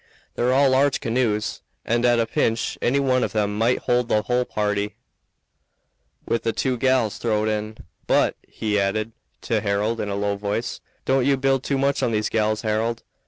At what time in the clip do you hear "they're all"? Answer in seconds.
0.33-0.71